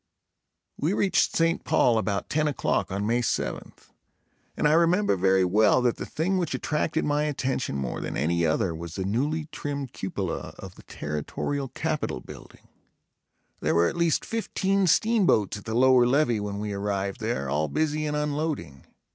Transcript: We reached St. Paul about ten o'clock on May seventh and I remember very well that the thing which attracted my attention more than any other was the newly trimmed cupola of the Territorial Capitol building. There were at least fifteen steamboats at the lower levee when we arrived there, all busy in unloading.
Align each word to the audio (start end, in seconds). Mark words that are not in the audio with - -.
We 0.77 0.93
reached 0.93 1.35
St. 1.35 1.63
Paul 1.63 1.99
about 1.99 2.27
ten 2.27 2.47
o'clock 2.47 2.91
on 2.91 3.05
May 3.05 3.21
seventh 3.21 3.91
and 4.57 4.67
I 4.67 4.73
remember 4.73 5.15
very 5.15 5.45
well 5.45 5.79
that 5.83 5.97
the 5.97 6.07
thing 6.07 6.39
which 6.39 6.55
attracted 6.55 7.05
my 7.05 7.25
attention 7.25 7.75
more 7.77 8.01
than 8.01 8.17
any 8.17 8.43
other 8.43 8.73
was 8.73 8.95
the 8.95 9.05
newly 9.05 9.45
trimmed 9.51 9.93
cupola 9.93 10.55
of 10.57 10.73
the 10.73 10.81
Territorial 10.81 11.67
Capitol 11.67 12.19
building. 12.19 12.67
There 13.59 13.75
were 13.75 13.87
at 13.89 13.95
least 13.95 14.25
fifteen 14.25 14.87
steamboats 14.87 15.57
at 15.57 15.65
the 15.65 15.75
lower 15.75 16.07
levee 16.07 16.39
when 16.39 16.57
we 16.57 16.73
arrived 16.73 17.19
there, 17.19 17.47
all 17.47 17.67
busy 17.67 18.07
in 18.07 18.15
unloading. 18.15 18.87